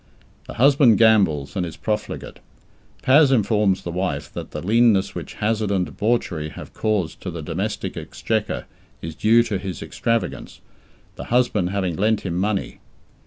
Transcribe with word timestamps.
The 0.47 0.55
husband 0.55 0.97
gambles 0.97 1.55
and 1.55 1.63
is 1.63 1.77
profligate. 1.77 2.39
Paz 3.03 3.31
informs 3.31 3.83
the 3.83 3.91
wife 3.91 4.33
that 4.33 4.49
the 4.49 4.59
leanness 4.63 5.13
which 5.13 5.35
hazard 5.35 5.69
and 5.69 5.85
debauchery 5.85 6.49
have 6.49 6.73
caused 6.73 7.21
to 7.21 7.29
the 7.29 7.43
domestic 7.43 7.95
exchequer 7.95 8.65
is 9.03 9.13
due 9.13 9.43
to 9.43 9.59
his 9.59 9.83
extravagance, 9.83 10.59
the 11.17 11.25
husband 11.25 11.69
having 11.69 11.97
lent 11.97 12.21
him 12.21 12.35
money. 12.35 12.79